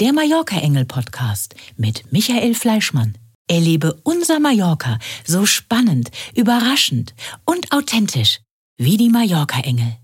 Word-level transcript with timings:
der 0.00 0.14
Mallorca-Engel-Podcast 0.14 1.54
mit 1.76 2.10
Michael 2.10 2.54
Fleischmann. 2.54 3.18
Erlebe 3.48 4.00
unser 4.02 4.40
Mallorca 4.40 4.98
so 5.26 5.44
spannend, 5.44 6.10
überraschend 6.34 7.14
und 7.44 7.70
authentisch 7.70 8.40
wie 8.78 8.96
die 8.96 9.10
Mallorca-Engel. 9.10 9.98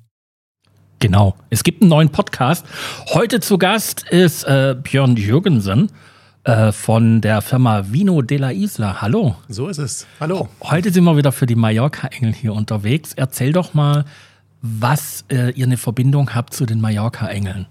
Genau, 0.99 1.35
es 1.49 1.65
gibt 1.65 1.81
einen 1.81 1.89
neuen 1.89 2.11
Podcast. 2.11 2.67
Heute 3.15 3.41
zu 3.41 3.57
Gast 3.57 4.07
ist 4.11 4.45
äh, 4.45 4.77
Björn 4.79 5.17
Jürgensen 5.17 5.91
äh, 6.45 6.73
von 6.73 7.23
der 7.23 7.41
Firma 7.41 7.91
Vino 7.91 8.21
de 8.21 8.37
la 8.37 8.51
Isla. 8.51 9.01
Hallo. 9.01 9.37
So 9.49 9.69
ist 9.69 9.79
es. 9.79 10.07
Hallo. 10.21 10.51
Heute 10.63 10.93
sind 10.93 11.05
wir 11.05 11.17
wieder 11.17 11.33
für 11.33 11.47
die 11.47 11.55
Mallorca-Engel 11.55 12.35
hier 12.35 12.53
unterwegs. 12.53 13.15
Erzähl 13.15 13.55
doch 13.55 13.73
mal, 13.73 14.05
was 14.61 15.25
äh, 15.31 15.53
ihr 15.53 15.65
eine 15.65 15.79
Verbindung 15.79 16.35
habt 16.35 16.53
zu 16.53 16.67
den 16.67 16.83
Mallorca-Engeln. 16.83 17.67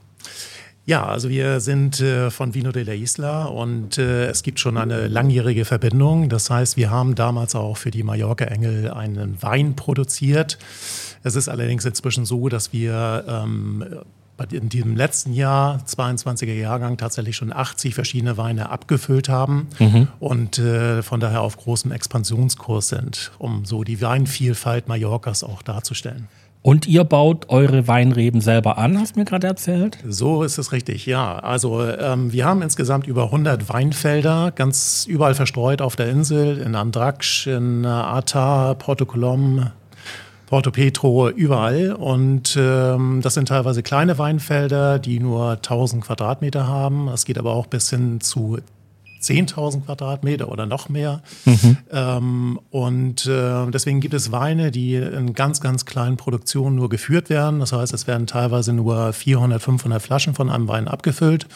Ja, 0.87 1.03
also 1.03 1.29
wir 1.29 1.61
sind 1.61 1.99
äh, 1.99 2.29
von 2.29 2.53
Vino 2.53 2.71
de 2.71 2.83
la 2.83 2.93
Isla 2.93 3.45
und 3.45 3.97
äh, 3.97 4.27
es 4.27 4.43
gibt 4.43 4.59
schon 4.59 4.77
eine 4.77 5.07
langjährige 5.07 5.65
Verbindung. 5.65 6.29
Das 6.29 6.51
heißt, 6.51 6.77
wir 6.77 6.91
haben 6.91 7.15
damals 7.15 7.55
auch 7.55 7.77
für 7.77 7.89
die 7.89 8.03
Mallorca 8.03 8.45
Engel 8.45 8.91
einen 8.91 9.41
Wein 9.41 9.75
produziert. 9.75 10.59
Es 11.23 11.35
ist 11.35 11.49
allerdings 11.49 11.85
inzwischen 11.85 12.25
so, 12.25 12.49
dass 12.49 12.71
wir 12.71 13.25
ähm, 13.27 13.83
in 14.51 14.69
diesem 14.69 14.95
letzten 14.95 15.33
Jahr, 15.33 15.79
22er 15.87 16.53
Jahrgang, 16.53 16.97
tatsächlich 16.97 17.35
schon 17.35 17.51
80 17.51 17.95
verschiedene 17.95 18.37
Weine 18.37 18.69
abgefüllt 18.69 19.27
haben 19.27 19.67
mhm. 19.79 20.07
und 20.19 20.59
äh, 20.59 21.01
von 21.01 21.19
daher 21.19 21.41
auf 21.41 21.57
großem 21.57 21.91
Expansionskurs 21.91 22.89
sind, 22.89 23.31
um 23.39 23.65
so 23.65 23.83
die 23.83 24.01
Weinvielfalt 24.01 24.87
Mallorcas 24.87 25.43
auch 25.43 25.63
darzustellen. 25.63 26.27
Und 26.65 26.87
ihr 26.87 27.03
baut 27.03 27.49
eure 27.49 27.87
Weinreben 27.87 28.41
selber 28.41 28.79
an, 28.79 28.99
hast 28.99 29.15
du 29.15 29.19
mir 29.19 29.25
gerade 29.25 29.45
erzählt? 29.45 29.99
So 30.03 30.41
ist 30.41 30.57
es 30.57 30.71
richtig, 30.71 31.05
ja. 31.05 31.37
Also 31.37 31.83
ähm, 31.83 32.33
wir 32.33 32.45
haben 32.45 32.63
insgesamt 32.63 33.05
über 33.05 33.25
100 33.25 33.69
Weinfelder, 33.69 34.51
ganz 34.55 35.05
überall 35.07 35.35
verstreut 35.35 35.79
auf 35.79 35.95
der 35.95 36.09
Insel, 36.09 36.57
in 36.57 36.73
Andrax, 36.73 37.45
in 37.45 37.83
äh, 37.83 37.87
Ata, 37.87 38.73
Porto 38.73 39.05
Colom, 39.05 39.69
Porto 40.47 40.71
Petro, 40.71 41.29
überall. 41.29 41.93
Und 41.93 42.57
ähm, 42.59 43.19
das 43.21 43.35
sind 43.35 43.49
teilweise 43.49 43.83
kleine 43.83 44.17
Weinfelder, 44.17 44.97
die 44.97 45.19
nur 45.19 45.51
1000 45.51 46.03
Quadratmeter 46.03 46.65
haben. 46.65 47.09
Es 47.09 47.25
geht 47.25 47.37
aber 47.37 47.53
auch 47.53 47.67
bis 47.67 47.91
hin 47.91 48.21
zu 48.21 48.57
10.000 49.25 49.85
Quadratmeter 49.85 50.49
oder 50.49 50.65
noch 50.65 50.89
mehr. 50.89 51.21
Mhm. 51.45 51.77
Ähm, 51.91 52.59
und 52.71 53.25
äh, 53.25 53.69
deswegen 53.71 53.99
gibt 53.99 54.13
es 54.13 54.31
Weine, 54.31 54.71
die 54.71 54.95
in 54.95 55.33
ganz, 55.33 55.61
ganz 55.61 55.85
kleinen 55.85 56.17
Produktionen 56.17 56.75
nur 56.75 56.89
geführt 56.89 57.29
werden. 57.29 57.59
Das 57.59 57.73
heißt, 57.73 57.93
es 57.93 58.07
werden 58.07 58.27
teilweise 58.27 58.73
nur 58.73 59.13
400, 59.13 59.61
500 59.61 60.01
Flaschen 60.01 60.33
von 60.33 60.49
einem 60.49 60.67
Wein 60.67 60.87
abgefüllt. 60.87 61.47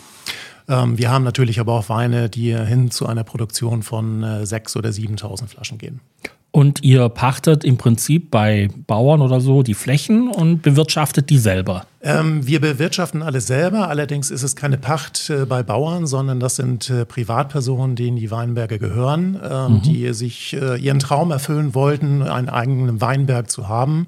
Ähm, 0.68 0.98
wir 0.98 1.10
haben 1.10 1.24
natürlich 1.24 1.60
aber 1.60 1.74
auch 1.74 1.90
Weine, 1.90 2.30
die 2.30 2.56
hin 2.56 2.92
zu 2.92 3.08
einer 3.08 3.24
Produktion 3.24 3.84
von 3.84 4.24
äh, 4.24 4.44
6.000 4.44 4.78
oder 4.78 4.90
7.000 4.90 5.48
Flaschen 5.48 5.78
gehen. 5.78 6.00
Und 6.52 6.84
ihr 6.84 7.10
pachtet 7.10 7.64
im 7.64 7.78
Prinzip 7.78 8.32
bei 8.32 8.70
Bauern 8.88 9.22
oder 9.22 9.40
so 9.40 9.62
die 9.62 9.76
Flächen 9.76 10.30
und 10.30 10.64
bewirtschaftet 10.64 11.30
die 11.30 11.38
selber. 11.38 11.86
Ähm, 12.02 12.48
wir 12.48 12.62
bewirtschaften 12.62 13.22
alles 13.22 13.48
selber. 13.48 13.90
Allerdings 13.90 14.32
ist 14.32 14.44
es 14.44 14.56
keine 14.56 14.78
Pacht 14.78 15.30
äh, 15.30 15.46
bei 15.46 15.64
Bauern, 15.64 16.08
sondern 16.08 16.40
das 16.40 16.56
sind 16.56 16.90
äh, 16.90 17.06
Privatpersonen, 17.06 17.98
denen 17.98 18.16
die 18.16 18.32
Weinberge 18.32 18.80
gehören, 18.80 19.38
äh, 19.42 19.68
mhm. 19.68 19.82
die 19.82 20.14
sich 20.14 20.54
äh, 20.54 20.78
ihren 20.80 21.00
Traum 21.00 21.32
erfüllen 21.32 21.76
wollten, 21.76 22.22
einen 22.22 22.48
eigenen 22.48 23.02
Weinberg 23.02 23.52
zu 23.52 23.68
haben. 23.68 24.08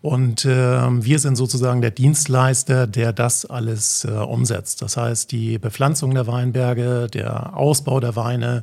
Und 0.00 0.46
ähm, 0.48 1.04
wir 1.04 1.18
sind 1.18 1.36
sozusagen 1.36 1.82
der 1.82 1.90
Dienstleister, 1.90 2.86
der 2.86 3.12
das 3.12 3.44
alles 3.44 4.04
äh, 4.04 4.12
umsetzt. 4.12 4.80
Das 4.80 4.96
heißt, 4.96 5.32
die 5.32 5.58
Bepflanzung 5.58 6.14
der 6.14 6.26
Weinberge, 6.26 7.08
der 7.12 7.56
Ausbau 7.56 7.98
der 7.98 8.14
Weine, 8.14 8.62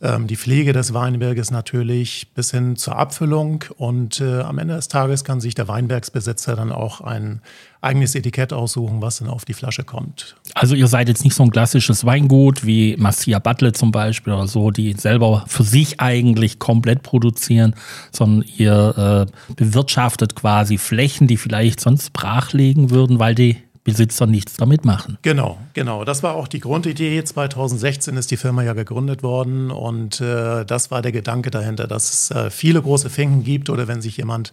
ähm, 0.00 0.28
die 0.28 0.36
Pflege 0.36 0.72
des 0.72 0.94
Weinberges 0.94 1.50
natürlich 1.50 2.32
bis 2.32 2.52
hin 2.52 2.76
zur 2.76 2.96
Abfüllung. 2.96 3.64
Und 3.76 4.20
äh, 4.20 4.42
am 4.42 4.58
Ende 4.58 4.76
des 4.76 4.86
Tages 4.86 5.24
kann 5.24 5.40
sich 5.40 5.56
der 5.56 5.66
Weinbergsbesitzer 5.66 6.54
dann 6.54 6.70
auch 6.70 7.00
ein 7.00 7.42
eigenes 7.80 8.14
Etikett 8.14 8.52
aussuchen, 8.52 9.00
was 9.00 9.18
dann 9.18 9.28
auf 9.28 9.44
die 9.44 9.54
Flasche 9.54 9.84
kommt. 9.84 10.36
Also 10.54 10.74
ihr 10.74 10.88
seid 10.88 11.08
jetzt 11.08 11.24
nicht 11.24 11.34
so 11.34 11.44
ein 11.44 11.50
klassisches 11.50 12.04
Weingut 12.04 12.66
wie 12.66 12.96
Massia 12.96 13.38
Butler 13.38 13.72
zum 13.72 13.92
Beispiel 13.92 14.32
oder 14.32 14.48
so, 14.48 14.70
die 14.70 14.94
selber 14.94 15.44
für 15.46 15.62
sich 15.62 16.00
eigentlich 16.00 16.58
komplett 16.58 17.02
produzieren, 17.02 17.74
sondern 18.10 18.48
ihr 18.56 19.28
äh, 19.28 19.54
bewirtschaftet 19.54 20.34
quasi 20.34 20.78
Flächen, 20.78 21.28
die 21.28 21.36
vielleicht 21.36 21.80
sonst 21.80 22.12
brach 22.12 22.52
liegen 22.52 22.90
würden, 22.90 23.18
weil 23.18 23.34
die 23.34 23.58
Besitzer 23.88 24.26
nichts 24.26 24.58
damit 24.58 24.84
machen. 24.84 25.16
Genau, 25.22 25.56
genau. 25.72 26.04
Das 26.04 26.22
war 26.22 26.34
auch 26.34 26.46
die 26.46 26.60
Grundidee. 26.60 27.24
2016 27.24 28.18
ist 28.18 28.30
die 28.30 28.36
Firma 28.36 28.62
ja 28.62 28.74
gegründet 28.74 29.22
worden 29.22 29.70
und 29.70 30.20
äh, 30.20 30.66
das 30.66 30.90
war 30.90 31.00
der 31.00 31.10
Gedanke 31.10 31.50
dahinter, 31.50 31.86
dass 31.86 32.12
es 32.12 32.30
äh, 32.30 32.50
viele 32.50 32.82
große 32.82 33.08
Finken 33.08 33.44
gibt 33.44 33.70
oder 33.70 33.88
wenn 33.88 34.02
sich 34.02 34.18
jemand 34.18 34.52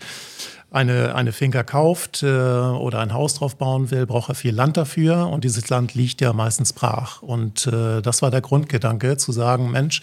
eine, 0.72 1.16
eine 1.16 1.31
Finca 1.31 1.64
kauft 1.64 2.22
äh, 2.22 2.26
oder 2.26 3.00
ein 3.00 3.14
Haus 3.14 3.36
drauf 3.36 3.56
bauen 3.56 3.92
will, 3.92 4.06
braucht 4.06 4.30
er 4.30 4.36
viel 4.36 4.53
Land 4.53 4.78
dafür 4.78 5.30
und 5.30 5.44
dieses 5.44 5.70
Land 5.70 5.96
liegt 5.96 6.22
ja 6.22 6.34
meistens 6.34 6.74
brach. 6.74 7.22
Und 7.22 7.68
äh, 7.68 8.02
das 8.02 8.22
war 8.22 8.31
der 8.31 8.42
Grundgedanke, 8.42 9.16
zu 9.18 9.31
sagen, 9.31 9.72
Mensch, 9.72 10.02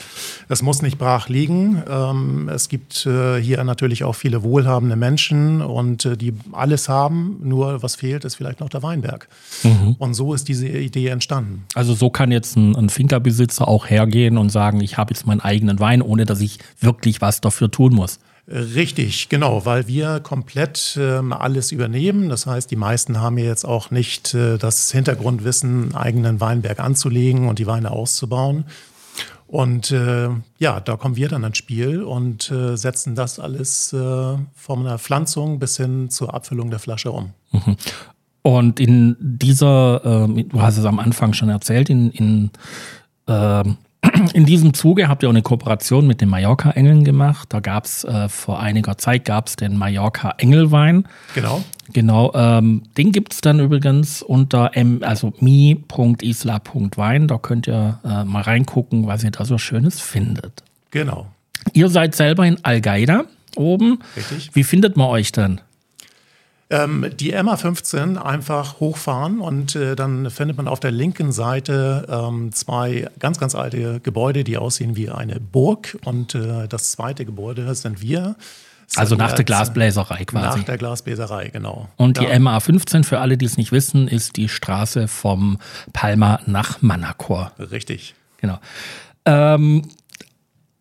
es 0.48 0.62
muss 0.62 0.80
nicht 0.80 0.98
brach 0.98 1.28
liegen. 1.28 1.82
Ähm, 1.88 2.48
es 2.48 2.68
gibt 2.68 3.04
äh, 3.06 3.38
hier 3.38 3.62
natürlich 3.64 4.04
auch 4.04 4.14
viele 4.14 4.42
wohlhabende 4.42 4.96
Menschen 4.96 5.60
und 5.60 6.06
äh, 6.06 6.16
die 6.16 6.32
alles 6.52 6.88
haben, 6.88 7.40
nur 7.42 7.82
was 7.82 7.96
fehlt, 7.96 8.24
ist 8.24 8.36
vielleicht 8.36 8.60
noch 8.60 8.70
der 8.70 8.82
Weinberg. 8.82 9.28
Mhm. 9.62 9.96
Und 9.98 10.14
so 10.14 10.32
ist 10.32 10.48
diese 10.48 10.68
Idee 10.68 11.08
entstanden. 11.08 11.64
Also 11.74 11.94
so 11.94 12.08
kann 12.08 12.32
jetzt 12.32 12.56
ein, 12.56 12.74
ein 12.76 12.88
Finca-Besitzer 12.88 13.68
auch 13.68 13.90
hergehen 13.90 14.38
und 14.38 14.50
sagen, 14.50 14.80
ich 14.80 14.96
habe 14.96 15.12
jetzt 15.12 15.26
meinen 15.26 15.40
eigenen 15.40 15.80
Wein, 15.80 16.00
ohne 16.00 16.24
dass 16.24 16.40
ich 16.40 16.58
wirklich 16.80 17.20
was 17.20 17.40
dafür 17.40 17.70
tun 17.70 17.94
muss. 17.94 18.18
Richtig, 18.52 19.30
genau, 19.30 19.64
weil 19.64 19.88
wir 19.88 20.20
komplett 20.20 20.98
ähm, 21.00 21.32
alles 21.32 21.72
übernehmen. 21.72 22.28
Das 22.28 22.46
heißt, 22.46 22.70
die 22.70 22.76
meisten 22.76 23.18
haben 23.18 23.38
ja 23.38 23.46
jetzt 23.46 23.64
auch 23.64 23.90
nicht 23.90 24.34
äh, 24.34 24.58
das 24.58 24.92
Hintergrundwissen, 24.92 25.84
einen 25.84 25.94
eigenen 25.94 26.40
Weinberg 26.40 26.78
anzulegen 26.78 27.48
und 27.48 27.58
die 27.58 27.66
Weine 27.66 27.90
auszubauen. 27.90 28.64
Und 29.46 29.90
äh, 29.90 30.28
ja, 30.58 30.80
da 30.80 30.96
kommen 30.96 31.16
wir 31.16 31.28
dann 31.28 31.44
ins 31.44 31.56
Spiel 31.56 32.02
und 32.02 32.50
äh, 32.50 32.76
setzen 32.76 33.14
das 33.14 33.38
alles 33.38 33.94
äh, 33.94 34.36
von 34.54 34.84
der 34.84 34.98
Pflanzung 34.98 35.58
bis 35.58 35.78
hin 35.78 36.10
zur 36.10 36.34
Abfüllung 36.34 36.68
der 36.68 36.78
Flasche 36.78 37.10
um. 37.10 37.30
Mhm. 37.52 37.76
Und 38.42 38.80
in 38.80 39.16
dieser, 39.18 40.26
äh, 40.26 40.44
du 40.44 40.60
hast 40.60 40.76
es 40.76 40.84
am 40.84 40.98
Anfang 40.98 41.32
schon 41.32 41.48
erzählt, 41.48 41.88
in, 41.88 42.10
in 42.10 42.50
äh, 43.26 43.64
in 44.34 44.46
diesem 44.46 44.74
Zuge 44.74 45.08
habt 45.08 45.22
ihr 45.22 45.28
auch 45.28 45.32
eine 45.32 45.42
Kooperation 45.42 46.06
mit 46.06 46.20
den 46.20 46.28
Mallorca-Engeln 46.28 47.04
gemacht. 47.04 47.48
Da 47.52 47.60
gab 47.60 47.84
es 47.84 48.04
äh, 48.04 48.28
vor 48.28 48.60
einiger 48.60 48.98
Zeit 48.98 49.24
gab's 49.24 49.56
den 49.56 49.76
Mallorca-Engelwein. 49.76 51.06
Genau. 51.34 51.62
Genau. 51.92 52.32
Ähm, 52.34 52.82
den 52.96 53.12
gibt 53.12 53.32
es 53.32 53.40
dann 53.40 53.60
übrigens 53.60 54.22
unter 54.22 54.76
m, 54.76 55.00
also 55.02 55.32
mi.isla.wein. 55.38 57.28
Da 57.28 57.38
könnt 57.38 57.68
ihr 57.68 58.00
äh, 58.04 58.24
mal 58.24 58.42
reingucken, 58.42 59.06
was 59.06 59.22
ihr 59.22 59.30
da 59.30 59.44
so 59.44 59.58
Schönes 59.58 60.00
findet. 60.00 60.64
Genau. 60.90 61.26
Ihr 61.72 61.88
seid 61.88 62.14
selber 62.14 62.46
in 62.46 62.58
Al-Gaida 62.64 63.24
oben. 63.56 64.00
Richtig. 64.16 64.50
Wie 64.54 64.64
findet 64.64 64.96
man 64.96 65.08
euch 65.08 65.32
denn? 65.32 65.60
Ähm, 66.72 67.10
die 67.20 67.36
MA15 67.36 68.16
einfach 68.16 68.80
hochfahren 68.80 69.40
und 69.40 69.76
äh, 69.76 69.94
dann 69.94 70.30
findet 70.30 70.56
man 70.56 70.68
auf 70.68 70.80
der 70.80 70.90
linken 70.90 71.30
Seite 71.30 72.06
ähm, 72.08 72.50
zwei 72.52 73.10
ganz, 73.18 73.38
ganz 73.38 73.54
alte 73.54 74.00
Gebäude, 74.00 74.42
die 74.42 74.56
aussehen 74.56 74.96
wie 74.96 75.10
eine 75.10 75.38
Burg. 75.38 75.98
Und 76.06 76.34
äh, 76.34 76.66
das 76.68 76.92
zweite 76.92 77.26
Gebäude 77.26 77.74
sind 77.74 78.00
wir. 78.00 78.36
Also 78.96 79.16
nach 79.16 79.32
der 79.32 79.44
Glasbläserei 79.44 80.24
quasi. 80.24 80.60
Nach 80.60 80.64
der 80.64 80.78
Glasbläserei, 80.78 81.48
genau. 81.48 81.90
Und 81.96 82.18
die 82.18 82.24
ja. 82.24 82.30
MA15, 82.30 83.04
für 83.04 83.20
alle, 83.20 83.36
die 83.36 83.44
es 83.44 83.58
nicht 83.58 83.70
wissen, 83.70 84.08
ist 84.08 84.38
die 84.38 84.48
Straße 84.48 85.08
vom 85.08 85.58
Palma 85.92 86.40
nach 86.46 86.80
Manacor. 86.80 87.52
Richtig. 87.58 88.14
Genau. 88.38 88.58
Ähm, 89.26 89.82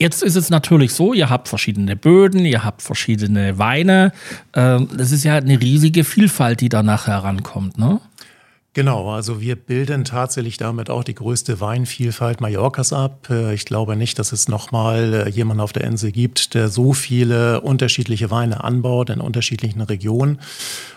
Jetzt 0.01 0.23
ist 0.23 0.35
es 0.35 0.49
natürlich 0.49 0.95
so, 0.95 1.13
ihr 1.13 1.29
habt 1.29 1.47
verschiedene 1.47 1.95
Böden, 1.95 2.43
ihr 2.43 2.63
habt 2.63 2.81
verschiedene 2.81 3.59
Weine. 3.59 4.13
Ähm, 4.55 4.89
das 4.97 5.11
ist 5.11 5.23
ja 5.23 5.35
eine 5.35 5.61
riesige 5.61 6.03
Vielfalt, 6.03 6.61
die 6.61 6.69
da 6.69 6.81
nachher 6.81 7.17
rankommt, 7.17 7.77
ne? 7.77 8.01
Genau, 8.73 9.11
also 9.11 9.41
wir 9.41 9.55
bilden 9.55 10.03
tatsächlich 10.03 10.57
damit 10.57 10.89
auch 10.89 11.03
die 11.03 11.13
größte 11.13 11.59
Weinvielfalt 11.59 12.41
Mallorcas 12.41 12.93
ab. 12.93 13.27
Äh, 13.29 13.53
ich 13.53 13.65
glaube 13.65 13.95
nicht, 13.95 14.17
dass 14.17 14.31
es 14.31 14.47
nochmal 14.47 15.13
äh, 15.13 15.29
jemanden 15.29 15.61
auf 15.61 15.71
der 15.71 15.83
Insel 15.83 16.11
gibt, 16.11 16.55
der 16.55 16.69
so 16.69 16.93
viele 16.93 17.61
unterschiedliche 17.61 18.31
Weine 18.31 18.63
anbaut 18.63 19.11
in 19.11 19.21
unterschiedlichen 19.21 19.81
Regionen. 19.81 20.39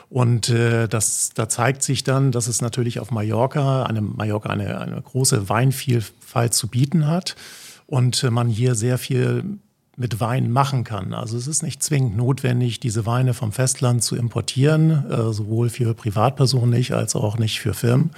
Und 0.08 0.48
äh, 0.48 0.88
das, 0.88 1.32
da 1.34 1.46
zeigt 1.50 1.82
sich 1.82 2.04
dann, 2.04 2.32
dass 2.32 2.46
es 2.46 2.62
natürlich 2.62 3.00
auf 3.00 3.10
Mallorca, 3.10 3.82
eine, 3.82 4.00
Mallorca 4.00 4.48
eine, 4.48 4.80
eine 4.80 5.02
große 5.02 5.50
Weinvielfalt 5.50 6.54
zu 6.54 6.68
bieten 6.68 7.06
hat 7.06 7.36
und 7.86 8.22
man 8.30 8.48
hier 8.48 8.74
sehr 8.74 8.98
viel 8.98 9.58
mit 9.96 10.20
Wein 10.20 10.50
machen 10.50 10.84
kann. 10.84 11.14
Also 11.14 11.36
es 11.36 11.46
ist 11.46 11.62
nicht 11.62 11.82
zwingend 11.82 12.16
notwendig, 12.16 12.80
diese 12.80 13.06
Weine 13.06 13.32
vom 13.32 13.52
Festland 13.52 14.02
zu 14.02 14.16
importieren, 14.16 15.08
äh, 15.10 15.32
sowohl 15.32 15.70
für 15.70 15.94
Privatpersonen 15.94 16.70
nicht 16.70 16.92
als 16.92 17.14
auch 17.14 17.38
nicht 17.38 17.60
für 17.60 17.74
Firmen, 17.74 18.10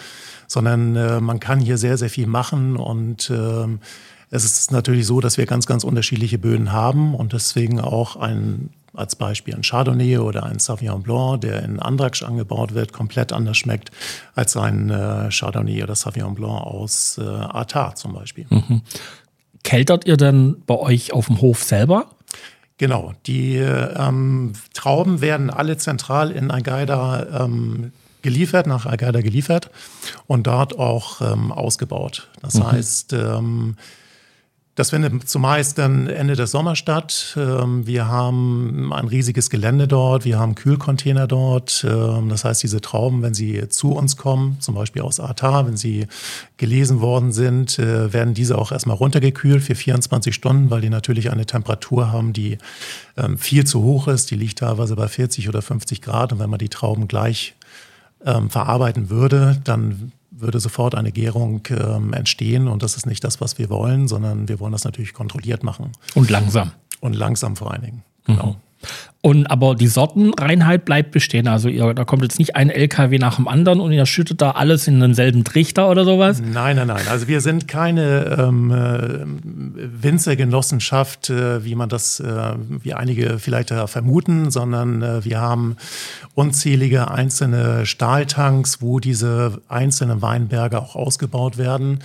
sondern 0.46 0.96
äh, 0.96 1.20
man 1.20 1.38
kann 1.40 1.60
hier 1.60 1.76
sehr, 1.76 1.98
sehr 1.98 2.10
viel 2.10 2.26
machen 2.26 2.76
und 2.76 3.30
äh, 3.30 3.66
es 4.30 4.44
ist 4.44 4.72
natürlich 4.72 5.06
so, 5.06 5.20
dass 5.20 5.38
wir 5.38 5.46
ganz, 5.46 5.66
ganz 5.66 5.84
unterschiedliche 5.84 6.38
Böden 6.38 6.72
haben 6.72 7.14
und 7.14 7.32
deswegen 7.32 7.80
auch 7.80 8.16
ein 8.16 8.70
als 8.92 9.14
Beispiel 9.14 9.54
ein 9.54 9.60
Chardonnay 9.62 10.16
oder 10.18 10.44
ein 10.44 10.58
Sauvignon 10.58 11.02
Blanc, 11.02 11.42
der 11.42 11.62
in 11.62 11.80
Andraksch 11.80 12.22
angebaut 12.22 12.72
wird, 12.72 12.94
komplett 12.94 13.30
anders 13.30 13.58
schmeckt 13.58 13.90
als 14.34 14.56
ein 14.56 14.88
äh, 14.88 15.28
Chardonnay 15.30 15.82
oder 15.82 15.94
Sauvignon 15.94 16.34
Blanc 16.34 16.62
aus 16.62 17.18
äh, 17.18 17.22
Artar 17.22 17.94
zum 17.94 18.14
Beispiel. 18.14 18.46
Mhm. 18.48 18.80
Keltert 19.66 20.06
ihr 20.06 20.16
dann 20.16 20.62
bei 20.64 20.76
euch 20.76 21.12
auf 21.12 21.26
dem 21.26 21.40
Hof 21.40 21.64
selber? 21.64 22.06
Genau, 22.78 23.14
die 23.26 23.56
ähm, 23.56 24.52
Trauben 24.74 25.20
werden 25.20 25.50
alle 25.50 25.76
zentral 25.76 26.30
in 26.30 26.52
Agaida 26.52 27.44
ähm, 27.44 27.90
geliefert, 28.22 28.68
nach 28.68 28.86
Agaida 28.86 29.22
geliefert 29.22 29.70
und 30.28 30.46
dort 30.46 30.78
auch 30.78 31.20
ähm, 31.20 31.50
ausgebaut. 31.50 32.28
Das 32.42 32.54
mhm. 32.54 32.70
heißt, 32.70 33.12
ähm, 33.14 33.74
das 34.76 34.90
findet 34.90 35.26
zumeist 35.26 35.78
dann 35.78 36.06
Ende 36.06 36.37
des 36.37 36.50
Sommers 36.50 36.78
statt. 36.78 37.34
Ähm, 37.38 37.87
wir 37.87 38.08
haben 38.08 38.93
ein 38.93 39.08
riesiges 39.08 39.49
Gelände 39.49 39.88
dort, 39.88 40.26
wir 40.26 40.38
haben 40.38 40.55
Kühlcontainer 40.55 41.26
dort. 41.26 41.84
Ähm, 41.88 42.28
das 42.28 42.44
heißt, 42.44 42.62
diese 42.62 42.82
Trauben, 42.82 43.23
wenn 43.23 43.32
sie 43.32 43.70
zu 43.70 43.93
uns 43.93 44.19
kommen, 44.19 44.58
zum 44.61 44.75
Beispiel 44.75 45.00
aus 45.00 45.19
Atar, 45.19 45.67
wenn 45.67 45.78
sie 45.78 46.06
gelesen 46.58 47.00
worden 47.00 47.32
sind, 47.32 47.78
äh, 47.78 48.12
werden 48.12 48.34
diese 48.34 48.58
auch 48.58 48.70
erstmal 48.70 48.99
runtergekühlt 48.99 49.62
für 49.62 49.75
24 49.75 50.34
Stunden, 50.34 50.70
weil 50.70 50.82
die 50.82 50.90
natürlich 50.90 51.31
eine 51.31 51.46
Temperatur 51.46 52.12
haben, 52.12 52.34
die 52.34 52.58
ähm, 53.17 53.38
viel 53.38 53.64
zu 53.64 53.82
hoch 53.82 54.08
ist. 54.08 54.31
Die 54.31 54.37
liegt 54.37 54.58
teilweise 54.58 54.94
bei 54.94 55.08
40 55.08 55.49
oder 55.49 55.62
50 55.62 56.02
Grad. 56.02 56.34
Und 56.34 56.38
wenn 56.38 56.50
man 56.50 56.58
die 56.58 56.69
Trauben 56.69 57.08
gleich 57.08 57.55
verarbeiten 58.49 59.08
würde, 59.08 59.61
dann 59.62 60.11
würde 60.41 60.61
sofort 60.61 60.94
eine 60.94 61.12
Gärung 61.12 61.62
ähm, 61.71 62.12
entstehen 62.12 62.69
und 62.69 62.83
das 62.83 62.97
ist 62.97 63.06
nicht 63.06 63.25
das, 63.25 63.41
was 63.41 63.59
wir 63.59 63.71
wollen, 63.71 64.09
sondern 64.09 64.49
wir 64.49 64.61
wollen 64.61 64.73
das 64.73 64.85
natürlich 64.85 65.15
kontrolliert 65.15 65.62
machen. 65.62 65.93
Und 66.15 66.31
langsam. 66.31 66.73
Und 67.00 67.15
langsam 67.15 67.56
vor 67.56 67.73
allen 67.73 67.83
Dingen. 67.83 68.03
Genau. 68.27 68.47
Mhm. 68.47 68.56
Und 69.26 69.50
aber 69.50 69.75
die 69.75 69.88
Sortenreinheit 69.88 70.84
bleibt 70.84 71.11
bestehen. 71.11 71.49
Also 71.49 71.69
ihr, 71.69 71.94
da 71.94 72.05
kommt 72.05 72.23
jetzt 72.23 72.38
nicht 72.38 72.55
ein 72.55 72.70
LKW 72.70 73.19
nach 73.19 73.34
dem 73.34 73.49
anderen 73.49 73.81
und 73.81 73.90
ihr 73.90 74.06
schüttet 74.06 74.40
da 74.40 74.52
alles 74.52 74.87
in 74.87 75.00
denselben 75.00 75.43
Trichter 75.43 75.90
oder 75.90 76.05
sowas? 76.05 76.40
Nein, 76.40 76.76
nein, 76.76 76.87
nein. 76.87 77.08
Also 77.11 77.26
wir 77.26 77.40
sind 77.40 77.67
keine 77.67 78.37
ähm, 78.38 78.70
äh, 78.70 79.25
Winzergenossenschaft, 80.00 81.31
äh, 81.31 81.64
wie 81.64 81.75
man 81.75 81.88
das, 81.88 82.20
äh, 82.20 82.52
wie 82.69 82.94
einige 82.94 83.40
vielleicht 83.40 83.73
äh, 83.73 83.88
vermuten, 83.88 84.52
sondern 84.52 85.02
äh, 85.02 85.25
wir 85.25 85.40
haben 85.40 85.76
unzählige 86.37 87.11
einzelne 87.11 87.84
Stahltanks, 87.84 88.81
wo 88.81 89.00
diese 89.00 89.61
einzelnen 89.67 90.23
Weinberge 90.23 90.78
auch 90.78 90.94
ausgebaut 90.94 91.58
werden. 91.58 91.99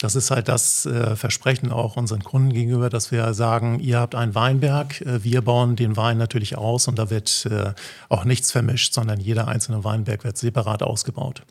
Das 0.00 0.14
ist 0.14 0.30
halt 0.30 0.46
das 0.46 0.86
äh, 0.86 1.16
Versprechen 1.16 1.72
auch 1.72 1.96
unseren 1.96 2.22
Kunden 2.22 2.52
gegenüber, 2.52 2.88
dass 2.88 3.10
wir 3.10 3.34
sagen, 3.34 3.80
ihr 3.80 3.98
habt 3.98 4.14
einen 4.14 4.36
Weinberg, 4.36 5.02
wir 5.04 5.40
bauen 5.42 5.74
den 5.74 5.96
Wein 5.96 6.18
natürlich 6.18 6.56
aus 6.68 6.88
und 6.88 6.98
da 6.98 7.10
wird 7.10 7.46
äh, 7.50 7.72
auch 8.08 8.24
nichts 8.24 8.52
vermischt, 8.52 8.94
sondern 8.94 9.20
jeder 9.20 9.48
einzelne 9.48 9.84
Weinberg 9.84 10.24
wird 10.24 10.38
separat 10.38 10.82
ausgebaut. 10.82 11.42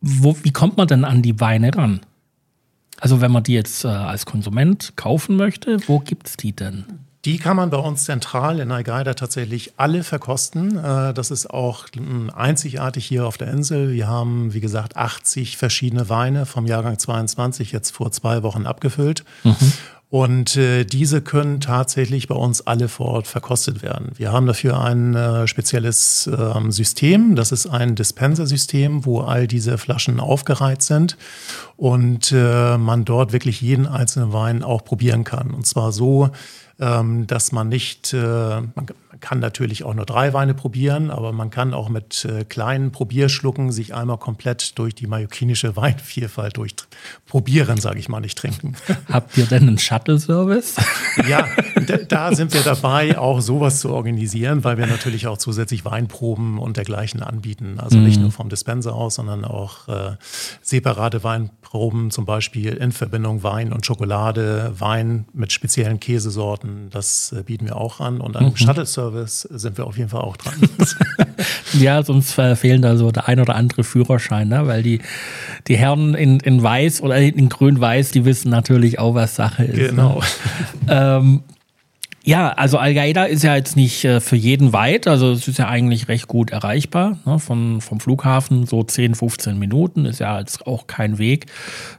Wo, 0.00 0.36
wie 0.42 0.52
kommt 0.52 0.76
man 0.76 0.86
denn 0.86 1.04
an 1.04 1.22
die 1.22 1.40
Weine 1.40 1.74
ran? 1.74 2.00
Also 3.00 3.20
wenn 3.20 3.32
man 3.32 3.42
die 3.42 3.54
jetzt 3.54 3.84
äh, 3.84 3.88
als 3.88 4.26
Konsument 4.26 4.92
kaufen 4.96 5.36
möchte, 5.36 5.78
wo 5.88 5.98
gibt 5.98 6.28
es 6.28 6.36
die 6.36 6.52
denn? 6.52 6.84
Die 7.24 7.38
kann 7.38 7.56
man 7.56 7.70
bei 7.70 7.78
uns 7.78 8.04
zentral 8.04 8.60
in 8.60 8.70
Algeida 8.70 9.14
tatsächlich 9.14 9.72
alle 9.78 10.04
verkosten. 10.04 10.76
Äh, 10.76 11.14
das 11.14 11.30
ist 11.30 11.48
auch 11.48 11.86
hm, 11.94 12.30
einzigartig 12.30 13.06
hier 13.06 13.26
auf 13.26 13.38
der 13.38 13.48
Insel. 13.48 13.92
Wir 13.92 14.08
haben, 14.08 14.52
wie 14.52 14.60
gesagt, 14.60 14.96
80 14.96 15.56
verschiedene 15.56 16.10
Weine 16.10 16.44
vom 16.44 16.66
Jahrgang 16.66 16.98
22 16.98 17.72
jetzt 17.72 17.92
vor 17.92 18.12
zwei 18.12 18.42
Wochen 18.42 18.66
abgefüllt. 18.66 19.24
Mhm. 19.42 19.72
Und 20.14 20.56
äh, 20.56 20.84
diese 20.84 21.22
können 21.22 21.58
tatsächlich 21.58 22.28
bei 22.28 22.36
uns 22.36 22.64
alle 22.64 22.86
vor 22.86 23.06
Ort 23.06 23.26
verkostet 23.26 23.82
werden. 23.82 24.12
Wir 24.14 24.30
haben 24.30 24.46
dafür 24.46 24.80
ein 24.80 25.16
äh, 25.16 25.48
spezielles 25.48 26.28
äh, 26.28 26.70
System. 26.70 27.34
Das 27.34 27.50
ist 27.50 27.66
ein 27.66 27.96
Dispenser-System, 27.96 29.06
wo 29.06 29.22
all 29.22 29.48
diese 29.48 29.76
Flaschen 29.76 30.20
aufgereiht 30.20 30.82
sind 30.82 31.16
und 31.76 32.30
äh, 32.30 32.78
man 32.78 33.04
dort 33.04 33.32
wirklich 33.32 33.60
jeden 33.60 33.88
einzelnen 33.88 34.32
Wein 34.32 34.62
auch 34.62 34.84
probieren 34.84 35.24
kann. 35.24 35.50
Und 35.50 35.66
zwar 35.66 35.90
so, 35.90 36.26
ähm, 36.26 36.32
dass 36.78 37.52
man 37.52 37.68
nicht, 37.68 38.12
äh, 38.12 38.16
man, 38.18 38.86
kann 39.24 39.38
natürlich 39.38 39.84
auch 39.84 39.94
nur 39.94 40.04
drei 40.04 40.34
Weine 40.34 40.52
probieren, 40.52 41.10
aber 41.10 41.32
man 41.32 41.48
kann 41.48 41.72
auch 41.72 41.88
mit 41.88 42.26
äh, 42.26 42.44
kleinen 42.44 42.92
Probierschlucken 42.92 43.72
sich 43.72 43.94
einmal 43.94 44.18
komplett 44.18 44.78
durch 44.78 44.94
die 44.94 45.06
mallorquinische 45.06 45.76
Weinvielfalt 45.76 46.58
durchprobieren, 46.58 47.78
sage 47.78 47.98
ich 47.98 48.10
mal, 48.10 48.20
nicht 48.20 48.36
trinken. 48.36 48.74
Habt 49.10 49.36
ihr 49.38 49.46
denn 49.46 49.66
einen 49.66 49.78
Shuttle-Service? 49.78 50.76
Ja, 51.28 51.46
da 52.08 52.34
sind 52.34 52.52
wir 52.52 52.62
dabei, 52.62 53.16
auch 53.16 53.40
sowas 53.40 53.80
zu 53.80 53.90
organisieren, 53.90 54.64
weil 54.64 54.78
wir 54.78 54.86
natürlich 54.86 55.26
auch 55.28 55.38
zusätzlich 55.38 55.84
Weinproben 55.84 56.58
und 56.58 56.76
dergleichen 56.76 57.22
anbieten. 57.22 57.78
Also 57.78 57.98
nicht 57.98 58.16
mhm. 58.16 58.24
nur 58.24 58.32
vom 58.32 58.48
Dispenser 58.48 58.94
aus, 58.94 59.14
sondern 59.14 59.44
auch 59.44 59.88
äh, 59.88 60.16
separate 60.60 61.22
Weinproben, 61.22 62.10
zum 62.10 62.26
Beispiel 62.26 62.74
in 62.74 62.90
Verbindung 62.90 63.42
Wein 63.42 63.72
und 63.72 63.86
Schokolade, 63.86 64.72
Wein 64.78 65.26
mit 65.32 65.52
speziellen 65.52 66.00
Käsesorten. 66.00 66.63
Das 66.90 67.32
äh, 67.32 67.42
bieten 67.42 67.66
wir 67.66 67.76
auch 67.76 68.00
an. 68.00 68.20
Und 68.20 68.36
an 68.36 68.46
mhm. 68.46 68.56
Shuttle-Service 68.56 69.04
Service 69.04 69.42
sind 69.50 69.78
wir 69.78 69.86
auf 69.86 69.96
jeden 69.96 70.08
Fall 70.08 70.22
auch 70.22 70.36
dran. 70.36 70.54
ja, 71.78 72.02
sonst 72.02 72.32
fehlen 72.32 72.82
da 72.82 72.96
so 72.96 73.10
der 73.10 73.28
ein 73.28 73.40
oder 73.40 73.54
andere 73.54 73.84
Führerschein, 73.84 74.48
ne? 74.48 74.66
weil 74.66 74.82
die, 74.82 75.00
die 75.68 75.76
Herren 75.76 76.14
in, 76.14 76.40
in 76.40 76.62
Weiß 76.62 77.02
oder 77.02 77.18
in 77.18 77.48
Grün-Weiß, 77.48 78.10
die 78.10 78.24
wissen 78.24 78.50
natürlich 78.50 78.98
auch, 78.98 79.14
was 79.14 79.36
Sache 79.36 79.64
ist. 79.64 79.76
Ne? 79.76 79.88
Genau. 79.88 80.20
Ne? 80.20 80.24
ähm, 80.88 81.42
ja, 82.26 82.52
also 82.52 82.78
Al-Qaida 82.78 83.24
ist 83.24 83.42
ja 83.42 83.54
jetzt 83.54 83.76
nicht 83.76 84.02
äh, 84.04 84.20
für 84.20 84.36
jeden 84.36 84.72
weit, 84.72 85.06
also 85.06 85.32
es 85.32 85.46
ist 85.46 85.58
ja 85.58 85.68
eigentlich 85.68 86.08
recht 86.08 86.26
gut 86.26 86.52
erreichbar. 86.52 87.18
Ne? 87.26 87.38
Von, 87.38 87.82
vom 87.82 88.00
Flughafen 88.00 88.66
so 88.66 88.82
10, 88.82 89.14
15 89.14 89.58
Minuten 89.58 90.06
ist 90.06 90.20
ja 90.20 90.38
jetzt 90.38 90.66
auch 90.66 90.86
kein 90.86 91.18
Weg. 91.18 91.46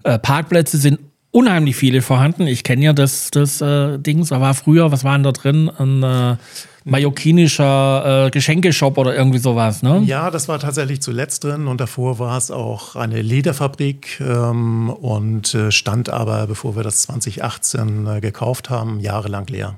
Äh, 0.04 0.18
Parkplätze 0.18 0.80
sind 0.80 1.00
unheimlich 1.36 1.76
viele 1.76 2.02
vorhanden. 2.02 2.48
Ich 2.48 2.64
kenne 2.64 2.86
ja 2.86 2.94
das, 2.94 3.30
das 3.30 3.60
äh, 3.60 4.00
Dings, 4.00 4.30
da 4.30 4.40
war 4.40 4.54
früher, 4.54 4.94
was 4.94 5.04
waren 5.04 5.22
da 5.22 5.34
drin? 5.34 5.70
Ein 5.70 6.02
äh, 6.02 6.38
mallorquinischer 6.86 8.28
äh, 8.28 8.30
Geschenkeshop 8.32 8.98
oder 8.98 9.14
irgendwie 9.14 9.40
sowas, 9.40 9.84
ne? 9.84 10.02
Ja, 10.06 10.32
das 10.32 10.48
war 10.48 10.60
tatsächlich 10.60 11.02
zuletzt 11.02 11.44
drin 11.44 11.68
und 11.68 11.82
davor 11.82 12.20
war 12.20 12.38
es 12.38 12.52
auch 12.52 12.96
eine 12.96 13.22
Lederfabrik 13.22 14.22
ähm, 14.22 14.90
und 14.90 15.54
äh, 15.54 15.72
stand 15.72 16.10
aber, 16.10 16.48
bevor 16.48 16.78
wir 16.78 16.84
das 16.84 17.02
2018 17.02 18.07
äh, 18.07 18.21
gekauft 18.21 18.69
haben, 18.69 19.02
jahrelang 19.02 19.48
leer. 19.48 19.78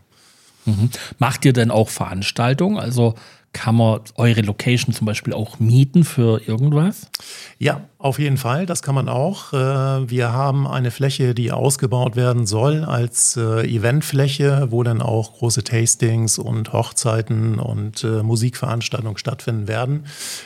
Mhm. 0.66 0.92
Macht 1.18 1.44
ihr 1.44 1.54
denn 1.54 1.72
auch 1.72 1.90
Veranstaltungen? 1.90 2.78
Also 2.78 3.16
kann 3.54 3.76
man 3.76 4.02
eure 4.16 4.42
Location 4.42 4.94
zum 4.94 5.06
Beispiel 5.06 5.34
auch 5.34 5.60
mieten 5.60 6.04
für 6.04 6.42
irgendwas? 6.48 7.10
Ja, 7.58 7.82
auf 7.98 8.20
jeden 8.20 8.38
Fall. 8.38 8.66
Das 8.66 8.84
kann 8.84 8.94
man 8.94 9.10
auch. 9.10 9.52
Äh, 9.54 10.10
wir 10.10 10.32
haben 10.32 10.68
eine 10.68 10.92
Fläche, 10.92 11.34
die 11.34 11.52
ausgebaut 11.52 12.16
werden 12.16 12.46
soll 12.46 12.84
als 12.84 13.36
äh, 13.36 13.66
Eventfläche, 13.68 14.68
wo 14.70 14.84
dann 14.84 15.02
auch 15.02 15.40
große 15.40 15.64
Tastings 15.64 16.38
und 16.38 16.72
Hochzeiten 16.74 17.60
und 17.60 18.04
äh, 18.04 18.22
Musikveranstaltungen 18.22 19.18
stattfinden 19.18 19.68
werden. 19.68 20.06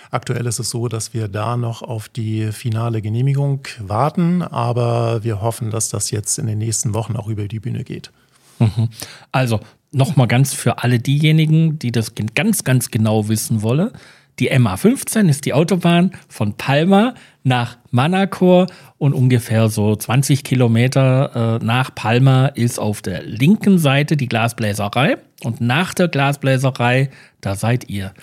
Aktuell 0.09 0.45
ist 0.45 0.59
es 0.59 0.69
so, 0.69 0.87
dass 0.87 1.13
wir 1.13 1.27
da 1.27 1.57
noch 1.57 1.81
auf 1.81 2.07
die 2.07 2.51
finale 2.53 3.01
Genehmigung 3.01 3.67
warten, 3.79 4.41
aber 4.41 5.23
wir 5.23 5.41
hoffen, 5.41 5.69
dass 5.69 5.89
das 5.89 6.11
jetzt 6.11 6.39
in 6.39 6.47
den 6.47 6.59
nächsten 6.59 6.93
Wochen 6.93 7.17
auch 7.17 7.27
über 7.27 7.47
die 7.47 7.59
Bühne 7.59 7.83
geht. 7.83 8.11
Mhm. 8.59 8.89
Also 9.31 9.59
nochmal 9.91 10.27
ganz 10.27 10.53
für 10.53 10.83
alle 10.83 10.99
diejenigen, 10.99 11.79
die 11.79 11.91
das 11.91 12.13
ganz, 12.35 12.63
ganz 12.63 12.91
genau 12.91 13.27
wissen 13.27 13.61
wollen. 13.61 13.91
Die 14.39 14.51
MA15 14.51 15.29
ist 15.29 15.45
die 15.45 15.53
Autobahn 15.53 16.11
von 16.27 16.55
Palma 16.55 17.13
nach 17.43 17.77
Manacor 17.91 18.67
und 18.97 19.13
ungefähr 19.13 19.69
so 19.69 19.95
20 19.95 20.43
Kilometer 20.43 21.59
äh, 21.61 21.65
nach 21.65 21.93
Palma 21.93 22.47
ist 22.47 22.79
auf 22.79 23.01
der 23.01 23.23
linken 23.23 23.77
Seite 23.77 24.17
die 24.17 24.27
Glasbläserei 24.27 25.17
und 25.43 25.61
nach 25.61 25.93
der 25.93 26.07
Glasbläserei, 26.07 27.09
da 27.41 27.55
seid 27.55 27.89
ihr. 27.89 28.13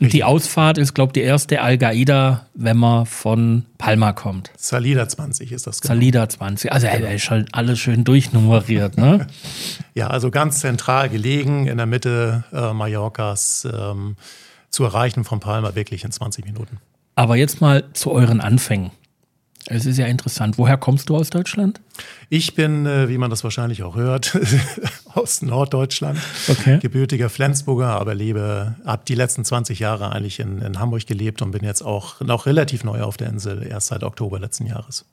Und 0.00 0.14
die 0.14 0.24
Ausfahrt 0.24 0.78
ist, 0.78 0.94
glaube 0.94 1.10
ich, 1.10 1.12
die 1.12 1.20
erste 1.20 1.60
Al-Qaida, 1.60 2.46
wenn 2.54 2.78
man 2.78 3.04
von 3.04 3.66
Palma 3.76 4.12
kommt. 4.14 4.50
Salida 4.56 5.06
20 5.06 5.52
ist 5.52 5.66
das 5.66 5.82
genau. 5.82 5.94
Salida 5.94 6.28
20. 6.28 6.72
Also 6.72 6.86
er 6.86 7.14
ist 7.14 7.30
halt 7.30 7.48
alles 7.52 7.78
schön 7.78 8.04
durchnummeriert, 8.04 8.96
ne? 8.96 9.26
ja, 9.94 10.08
also 10.08 10.30
ganz 10.30 10.60
zentral 10.60 11.10
gelegen 11.10 11.66
in 11.66 11.76
der 11.76 11.86
Mitte 11.86 12.44
äh, 12.52 12.72
Mallorcas 12.72 13.68
ähm, 13.70 14.16
zu 14.70 14.84
erreichen 14.84 15.24
von 15.24 15.40
Palma 15.40 15.74
wirklich 15.74 16.04
in 16.04 16.12
20 16.12 16.46
Minuten. 16.46 16.78
Aber 17.14 17.36
jetzt 17.36 17.60
mal 17.60 17.84
zu 17.92 18.10
euren 18.10 18.40
Anfängen. 18.40 18.92
Es 19.66 19.86
ist 19.86 19.98
ja 19.98 20.06
interessant. 20.06 20.58
Woher 20.58 20.76
kommst 20.76 21.10
du 21.10 21.16
aus 21.16 21.30
Deutschland? 21.30 21.80
Ich 22.28 22.54
bin, 22.54 22.86
äh, 22.86 23.08
wie 23.08 23.18
man 23.18 23.30
das 23.30 23.44
wahrscheinlich 23.44 23.82
auch 23.82 23.94
hört, 23.94 24.38
aus 25.14 25.42
Norddeutschland. 25.42 26.18
Okay. 26.48 26.78
Gebürtiger 26.80 27.28
Flensburger, 27.28 27.88
aber 27.88 28.14
lebe, 28.14 28.74
habe 28.86 29.02
die 29.06 29.14
letzten 29.14 29.44
20 29.44 29.78
Jahre 29.78 30.12
eigentlich 30.12 30.40
in, 30.40 30.62
in 30.62 30.78
Hamburg 30.78 31.06
gelebt 31.06 31.42
und 31.42 31.50
bin 31.50 31.62
jetzt 31.62 31.82
auch 31.82 32.20
noch 32.20 32.46
relativ 32.46 32.84
neu 32.84 33.02
auf 33.02 33.16
der 33.16 33.28
Insel, 33.28 33.66
erst 33.66 33.88
seit 33.88 34.02
Oktober 34.02 34.38
letzten 34.38 34.66
Jahres. 34.66 35.04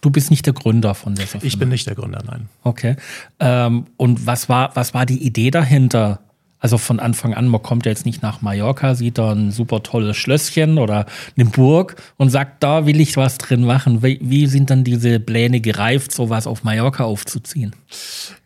Du 0.00 0.10
bist 0.10 0.30
nicht 0.30 0.44
der 0.44 0.52
Gründer 0.52 0.94
von 0.94 1.14
der 1.14 1.26
Firma. 1.26 1.46
Ich 1.46 1.58
bin 1.58 1.70
nicht 1.70 1.86
der 1.86 1.94
Gründer, 1.94 2.22
nein. 2.26 2.48
Okay. 2.62 2.96
Ähm, 3.40 3.86
und 3.96 4.26
was 4.26 4.50
war, 4.50 4.76
was 4.76 4.92
war 4.92 5.06
die 5.06 5.24
Idee 5.24 5.50
dahinter? 5.50 6.20
Also 6.64 6.78
von 6.78 6.98
Anfang 6.98 7.34
an, 7.34 7.46
man 7.48 7.62
kommt 7.62 7.84
ja 7.84 7.92
jetzt 7.92 8.06
nicht 8.06 8.22
nach 8.22 8.40
Mallorca, 8.40 8.94
sieht 8.94 9.18
da 9.18 9.32
ein 9.32 9.50
super 9.50 9.82
tolles 9.82 10.16
Schlösschen 10.16 10.78
oder 10.78 11.04
eine 11.36 11.44
Burg 11.44 11.96
und 12.16 12.30
sagt, 12.30 12.62
da 12.62 12.86
will 12.86 13.02
ich 13.02 13.18
was 13.18 13.36
drin 13.36 13.66
machen. 13.66 14.02
Wie, 14.02 14.18
wie 14.22 14.46
sind 14.46 14.70
dann 14.70 14.82
diese 14.82 15.20
Pläne 15.20 15.60
gereift, 15.60 16.10
sowas 16.10 16.46
auf 16.46 16.64
Mallorca 16.64 17.04
aufzuziehen? 17.04 17.76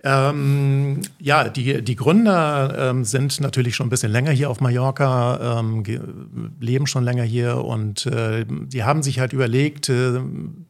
Ähm, 0.02 1.02
ja, 1.20 1.48
die, 1.48 1.80
die 1.84 1.94
Gründer 1.94 2.90
ähm, 2.90 3.04
sind 3.04 3.40
natürlich 3.40 3.76
schon 3.76 3.86
ein 3.86 3.90
bisschen 3.90 4.10
länger 4.10 4.32
hier 4.32 4.50
auf 4.50 4.60
Mallorca, 4.60 5.60
ähm, 5.60 5.84
leben 6.58 6.88
schon 6.88 7.04
länger 7.04 7.22
hier 7.22 7.58
und 7.64 8.06
äh, 8.06 8.44
die 8.48 8.82
haben 8.82 9.04
sich 9.04 9.20
halt 9.20 9.32
überlegt, 9.32 9.90
äh, 9.90 10.18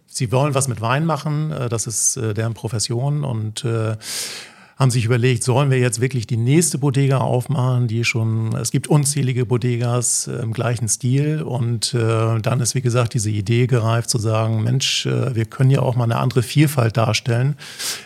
sie 0.07 0.33
wollen 0.33 0.55
was 0.55 0.69
mit 0.69 0.83
Wein 0.83 1.07
machen, 1.07 1.53
äh, 1.53 1.71
das 1.71 1.87
ist 1.87 2.19
äh, 2.19 2.35
deren 2.35 2.53
Profession 2.53 3.25
und 3.25 3.65
äh, 3.65 3.97
haben 4.79 4.93
sich 4.93 5.05
überlegt, 5.05 5.43
sollen 5.43 5.73
wir 5.73 5.79
jetzt 5.79 6.01
wirklich 6.01 6.29
die 6.29 6.37
nächste 6.37 6.79
Bodega 6.79 7.19
aufmachen, 7.19 7.89
die 7.89 8.05
schon, 8.05 8.55
es 8.55 8.71
gibt 8.71 8.87
unzählige 8.87 9.45
Bodegas 9.45 10.29
im 10.29 10.53
gleichen 10.53 10.89
Stil 10.89 11.43
und 11.43 11.95
äh, 11.95 12.39
dann 12.41 12.61
ist, 12.61 12.77
wie 12.77 12.81
gesagt, 12.81 13.15
diese 13.15 13.31
Idee 13.31 13.67
gereift 13.67 14.09
zu 14.09 14.19
sagen, 14.19 14.63
Mensch, 14.63 15.05
äh, 15.07 15.35
wir 15.35 15.47
können 15.47 15.71
ja 15.71 15.81
auch 15.81 15.97
mal 15.97 16.05
eine 16.05 16.19
andere 16.19 16.45
Vielfalt 16.45 16.97
darstellen, 16.97 17.57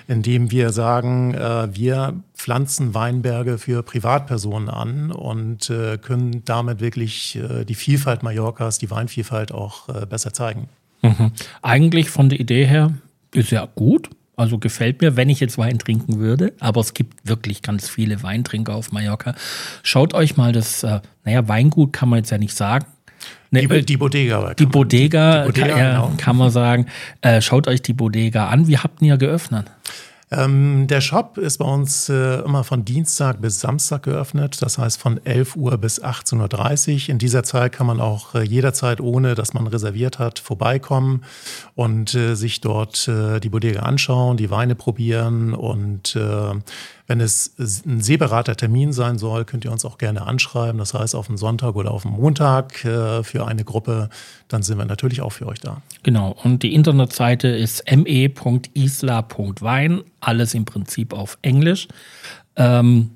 indem 0.08 0.50
wir 0.50 0.70
sagen, 0.70 1.34
äh, 1.34 1.68
wir 1.74 2.14
pflanzen 2.34 2.94
Weinberge 2.94 3.58
für 3.58 3.82
Privatpersonen 3.82 4.70
an 4.70 5.12
und 5.12 5.68
äh, 5.68 5.98
können 5.98 6.42
damit 6.46 6.80
wirklich 6.80 7.36
äh, 7.36 7.64
die 7.66 7.74
Vielfalt 7.74 8.22
Mallorcas, 8.22 8.78
die 8.78 8.90
Weinvielfalt 8.90 9.52
auch 9.52 9.90
äh, 9.90 10.06
besser 10.06 10.32
zeigen. 10.32 10.70
Mhm. 11.02 11.32
Eigentlich 11.60 12.08
von 12.08 12.30
der 12.30 12.40
Idee 12.40 12.64
her 12.64 12.94
ist 13.34 13.50
ja 13.50 13.68
gut, 13.74 14.08
also 14.36 14.58
gefällt 14.58 15.00
mir, 15.00 15.16
wenn 15.16 15.28
ich 15.28 15.40
jetzt 15.40 15.58
Wein 15.58 15.78
trinken 15.78 16.18
würde. 16.18 16.52
Aber 16.60 16.80
es 16.80 16.94
gibt 16.94 17.28
wirklich 17.28 17.62
ganz 17.62 17.88
viele 17.88 18.22
Weintrinker 18.22 18.74
auf 18.74 18.92
Mallorca. 18.92 19.34
Schaut 19.82 20.14
euch 20.14 20.36
mal 20.36 20.52
das, 20.52 20.82
äh, 20.82 21.00
naja, 21.24 21.48
Weingut 21.48 21.92
kann 21.92 22.08
man 22.08 22.18
jetzt 22.18 22.30
ja 22.30 22.38
nicht 22.38 22.56
sagen. 22.56 22.86
Ne, 23.50 23.66
die, 23.68 23.84
die, 23.84 23.96
Bodega. 23.98 24.54
Die 24.54 24.66
Bodega, 24.66 25.42
die 25.42 25.46
Bodega 25.46 25.68
kann, 25.68 25.78
genau. 25.78 26.12
kann, 26.16 26.36
man 26.36 26.50
sagen. 26.50 26.86
Äh, 27.20 27.42
schaut 27.42 27.68
euch 27.68 27.82
die 27.82 27.92
Bodega 27.92 28.48
an. 28.48 28.66
Wie 28.66 28.78
habt 28.78 29.02
ihr 29.02 29.18
geöffnet? 29.18 29.66
Ähm, 30.32 30.86
der 30.86 31.02
Shop 31.02 31.36
ist 31.36 31.58
bei 31.58 31.66
uns 31.66 32.08
äh, 32.08 32.40
immer 32.40 32.64
von 32.64 32.86
Dienstag 32.86 33.42
bis 33.42 33.60
Samstag 33.60 34.04
geöffnet, 34.04 34.62
das 34.62 34.78
heißt 34.78 34.98
von 34.98 35.24
11 35.26 35.56
Uhr 35.56 35.76
bis 35.76 36.02
18.30 36.02 37.04
Uhr. 37.04 37.08
In 37.10 37.18
dieser 37.18 37.42
Zeit 37.42 37.72
kann 37.72 37.86
man 37.86 38.00
auch 38.00 38.34
äh, 38.34 38.42
jederzeit, 38.42 39.02
ohne 39.02 39.34
dass 39.34 39.52
man 39.52 39.66
reserviert 39.66 40.18
hat, 40.18 40.38
vorbeikommen 40.38 41.24
und 41.74 42.14
äh, 42.14 42.34
sich 42.34 42.62
dort 42.62 43.08
äh, 43.08 43.40
die 43.40 43.50
Bodega 43.50 43.80
anschauen, 43.80 44.38
die 44.38 44.50
Weine 44.50 44.74
probieren 44.74 45.52
und 45.52 46.16
äh, 46.16 46.54
wenn 47.12 47.20
es 47.20 47.52
ein 47.84 48.00
separater 48.00 48.56
Termin 48.56 48.94
sein 48.94 49.18
soll, 49.18 49.44
könnt 49.44 49.66
ihr 49.66 49.70
uns 49.70 49.84
auch 49.84 49.98
gerne 49.98 50.22
anschreiben. 50.22 50.78
Das 50.78 50.94
heißt, 50.94 51.14
auf 51.14 51.28
einen 51.28 51.36
Sonntag 51.36 51.76
oder 51.76 51.90
auf 51.90 52.06
einen 52.06 52.16
Montag 52.16 52.82
äh, 52.86 53.22
für 53.22 53.46
eine 53.46 53.64
Gruppe, 53.64 54.08
dann 54.48 54.62
sind 54.62 54.78
wir 54.78 54.86
natürlich 54.86 55.20
auch 55.20 55.32
für 55.32 55.46
euch 55.46 55.60
da. 55.60 55.82
Genau. 56.04 56.34
Und 56.42 56.62
die 56.62 56.72
Internetseite 56.72 57.48
ist 57.48 57.84
me.isla.wein. 57.94 58.70
Alles 60.20 60.54
im 60.54 60.64
Prinzip 60.64 61.12
auf 61.12 61.36
Englisch. 61.42 61.86
Ähm, 62.56 63.10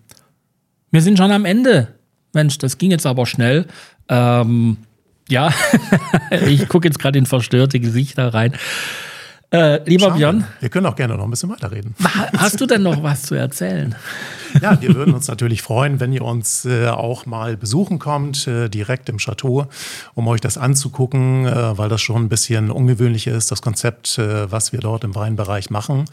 wir 0.91 1.01
sind 1.01 1.17
schon 1.17 1.33
am 1.33 1.47
Ende. 1.47 1.95
Mensch, 2.35 2.59
das 2.59 2.77
ging 2.77 2.91
jetzt 2.91 3.07
aber 3.07 3.25
schnell. 3.25 3.67
Ähm, 4.11 4.77
ja, 5.31 5.55
ich 6.47 6.69
gucke 6.69 6.87
jetzt 6.87 6.99
gerade 6.99 7.19
in 7.19 7.25
verstörte 7.25 7.81
Gesichter 7.81 8.35
rein. 8.35 8.53
Äh, 9.57 9.81
lieber 9.87 10.07
Schade. 10.07 10.19
Björn. 10.19 10.45
Wir 10.61 10.69
können 10.69 10.87
auch 10.87 10.97
gerne 10.97 11.17
noch 11.17 11.25
ein 11.25 11.31
bisschen 11.31 11.49
weiterreden. 11.49 11.95
Hast 12.37 12.61
du 12.61 12.67
denn 12.67 12.83
noch 12.83 13.03
was 13.03 13.23
zu 13.23 13.35
erzählen? 13.35 13.95
Ja, 14.63 14.81
wir 14.81 14.95
würden 14.95 15.13
uns 15.13 15.29
natürlich 15.29 15.61
freuen, 15.61 16.01
wenn 16.01 16.15
ihr 16.15 16.23
uns 16.23 16.65
äh, 16.65 16.87
auch 16.87 17.27
mal 17.27 17.59
besuchen 17.59 17.99
kommt, 17.99 18.47
äh, 18.47 18.71
direkt 18.71 19.11
im 19.11 19.19
Chateau, 19.19 19.67
um 20.15 20.29
euch 20.29 20.41
das 20.41 20.57
anzugucken, 20.57 21.45
äh, 21.45 21.77
weil 21.77 21.91
das 21.91 22.01
schon 22.01 22.23
ein 22.23 22.29
bisschen 22.31 22.71
ungewöhnlich 22.71 23.27
ist, 23.27 23.51
das 23.51 23.61
Konzept, 23.61 24.17
äh, 24.17 24.51
was 24.51 24.73
wir 24.73 24.81
dort 24.81 25.05
im 25.05 25.15
Weinbereich 25.15 25.69
machen. 25.69 26.07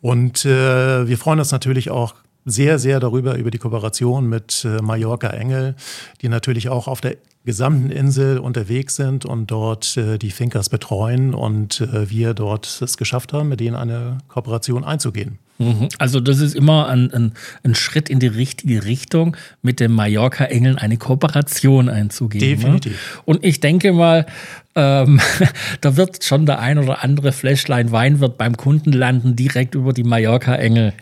Und 0.00 0.44
äh, 0.44 1.06
wir 1.06 1.16
freuen 1.16 1.38
uns 1.38 1.52
natürlich 1.52 1.90
auch 1.90 2.14
sehr, 2.46 2.78
sehr 2.78 3.00
darüber, 3.00 3.36
über 3.36 3.50
die 3.50 3.58
Kooperation 3.58 4.26
mit 4.26 4.64
äh, 4.64 4.80
Mallorca 4.80 5.28
Engel, 5.28 5.74
die 6.22 6.28
natürlich 6.28 6.68
auch 6.68 6.86
auf 6.86 7.00
der 7.00 7.16
gesamten 7.44 7.90
Insel 7.90 8.38
unterwegs 8.38 8.96
sind 8.96 9.26
und 9.26 9.50
dort 9.50 9.96
äh, 9.96 10.16
die 10.16 10.30
Finkers 10.30 10.68
betreuen 10.68 11.34
und 11.34 11.80
äh, 11.80 12.08
wir 12.08 12.34
dort 12.34 12.80
es 12.80 12.96
geschafft 12.96 13.32
haben, 13.32 13.48
mit 13.48 13.60
denen 13.60 13.76
eine 13.76 14.18
Kooperation 14.28 14.84
einzugehen. 14.84 15.38
Mhm. 15.58 15.88
Also 15.98 16.20
das 16.20 16.40
ist 16.40 16.54
immer 16.54 16.88
ein, 16.88 17.10
ein, 17.12 17.32
ein, 17.62 17.74
Schritt 17.74 18.10
in 18.10 18.20
die 18.20 18.26
richtige 18.26 18.84
Richtung, 18.84 19.36
mit 19.62 19.80
den 19.80 19.92
Mallorca-Engeln 19.92 20.76
eine 20.76 20.96
Kooperation 20.98 21.88
einzugehen. 21.88 22.44
Ne? 22.44 22.56
Definitiv. 22.56 22.92
Ne? 22.92 23.22
Und 23.24 23.44
ich 23.44 23.60
denke 23.60 23.92
mal, 23.92 24.26
ähm, 24.74 25.20
da 25.80 25.96
wird 25.96 26.22
schon 26.22 26.44
der 26.44 26.58
ein 26.58 26.78
oder 26.78 27.02
andere 27.02 27.32
Fläschlein 27.32 27.90
Wein 27.90 28.20
wird 28.20 28.36
beim 28.36 28.56
Kunden 28.56 28.92
landen, 28.92 29.34
direkt 29.34 29.74
über 29.74 29.92
die 29.92 30.04
Mallorca-Engel. 30.04 30.92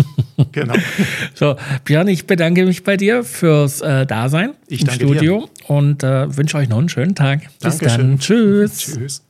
genau. 0.52 0.74
So, 1.34 1.56
Björn, 1.84 2.08
ich 2.08 2.26
bedanke 2.26 2.64
mich 2.64 2.84
bei 2.84 2.96
dir 2.96 3.24
fürs 3.24 3.82
äh, 3.82 4.06
Dasein 4.06 4.52
ich 4.68 4.82
im 4.82 4.90
Studio 4.90 5.40
dir. 5.40 5.70
und 5.70 6.02
äh, 6.02 6.34
wünsche 6.34 6.56
euch 6.56 6.68
noch 6.68 6.78
einen 6.78 6.88
schönen 6.88 7.14
Tag. 7.14 7.42
Bis 7.60 7.78
Dankeschön. 7.78 8.10
dann. 8.10 8.18
Tschüss. 8.18 8.78
Tschüss. 8.78 9.22